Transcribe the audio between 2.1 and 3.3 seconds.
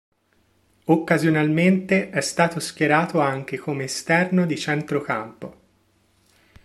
stato schierato